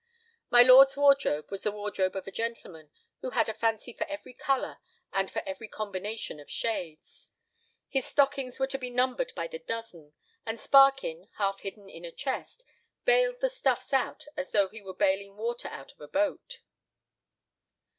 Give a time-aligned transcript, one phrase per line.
[0.49, 4.33] My lord's wardrobe was the wardrobe of a gentleman who had a fancy for every
[4.33, 4.79] color
[5.13, 7.29] and for every combination of shades.
[7.87, 12.11] His stockings were to be numbered by the dozen, and Sparkin, half hidden in a
[12.11, 12.65] chest,
[13.05, 16.61] baled the stuffs out as though he were baling water out of a boat.